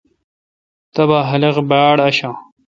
تبا 0.93 1.19
خاق 1.27 1.55
پہ 1.57 1.61
باڑاشان۔ 1.69 2.33